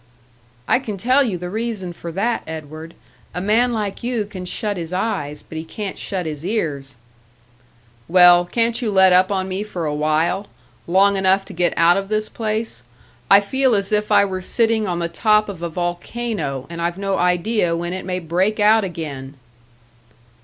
[0.67, 2.95] "I can tell you the reason for that, Edward
[3.35, 6.97] a man like you can shut his eyes, but he can't shut his ears!"
[8.07, 10.47] "Well, can't you let up on me for awhile
[10.87, 12.81] long enough to get out of this place?
[13.29, 16.97] I feel as if I were sitting on the top of a volcano, and I've
[16.97, 19.35] no idea when it may break out again."